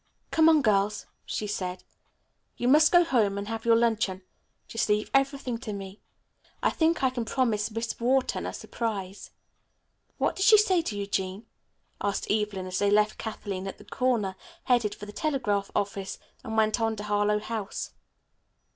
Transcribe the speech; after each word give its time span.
"Come 0.31 0.49
on, 0.49 0.63
girls," 0.63 1.05
she 1.27 1.45
said. 1.45 1.83
"You 2.57 2.67
must 2.67 2.91
go 2.91 3.03
home 3.03 3.37
and 3.37 3.47
have 3.47 3.65
your 3.65 3.75
luncheon. 3.75 4.23
Just 4.67 4.89
leave 4.89 5.11
everything 5.13 5.59
to 5.59 5.73
me. 5.73 6.01
I 6.63 6.71
think 6.71 7.03
I 7.03 7.11
can 7.11 7.23
promise 7.23 7.69
Miss 7.69 7.99
Wharton 7.99 8.47
a 8.47 8.53
surprise." 8.53 9.29
"What 10.17 10.35
did 10.37 10.45
she 10.45 10.57
say 10.57 10.81
to 10.81 10.97
you, 10.97 11.05
Jean?" 11.05 11.45
asked 12.01 12.31
Evelyn 12.31 12.65
as 12.65 12.79
they 12.79 12.89
left 12.89 13.19
Kathleen 13.19 13.67
at 13.67 13.77
the 13.77 13.85
corner, 13.85 14.35
headed 14.63 14.95
for 14.95 15.05
the 15.05 15.11
telegraph 15.11 15.69
office, 15.75 16.17
and 16.43 16.57
went 16.57 16.81
on 16.81 16.95
to 16.95 17.03
Harlowe 17.03 17.37
House. 17.37 17.91